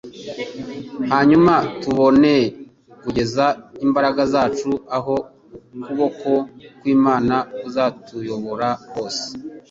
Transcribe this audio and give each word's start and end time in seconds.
hanyuma 1.11 1.53
tubone 1.81 2.33
kugeza 3.03 3.45
imbaraga 3.85 4.21
zacu 4.33 4.71
aho 4.97 5.15
ukuboko 5.77 6.31
kw'Imana 6.77 7.35
kuzatuyobora 7.59 8.67
hose. 8.93 9.25